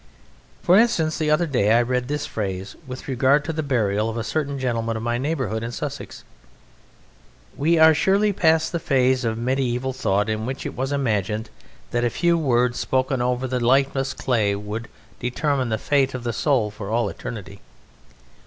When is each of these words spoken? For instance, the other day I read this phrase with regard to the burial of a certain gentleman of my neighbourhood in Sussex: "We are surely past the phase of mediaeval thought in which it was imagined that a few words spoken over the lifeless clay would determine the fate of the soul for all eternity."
For 0.63 0.77
instance, 0.79 1.19
the 1.19 1.29
other 1.29 1.45
day 1.45 1.71
I 1.73 1.81
read 1.83 2.07
this 2.07 2.25
phrase 2.25 2.75
with 2.87 3.07
regard 3.07 3.45
to 3.45 3.53
the 3.53 3.61
burial 3.61 4.09
of 4.09 4.17
a 4.17 4.23
certain 4.23 4.57
gentleman 4.57 4.97
of 4.97 5.03
my 5.03 5.19
neighbourhood 5.19 5.61
in 5.61 5.71
Sussex: 5.71 6.23
"We 7.55 7.77
are 7.77 7.93
surely 7.93 8.33
past 8.33 8.71
the 8.71 8.79
phase 8.79 9.23
of 9.23 9.37
mediaeval 9.37 9.93
thought 9.93 10.27
in 10.27 10.47
which 10.47 10.65
it 10.65 10.75
was 10.75 10.91
imagined 10.91 11.51
that 11.91 12.03
a 12.03 12.09
few 12.09 12.35
words 12.35 12.79
spoken 12.79 13.21
over 13.21 13.45
the 13.45 13.63
lifeless 13.63 14.15
clay 14.15 14.55
would 14.55 14.87
determine 15.19 15.69
the 15.69 15.77
fate 15.77 16.15
of 16.15 16.23
the 16.23 16.33
soul 16.33 16.71
for 16.71 16.89
all 16.89 17.07
eternity." 17.07 17.61